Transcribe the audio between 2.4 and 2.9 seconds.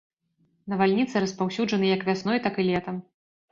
так і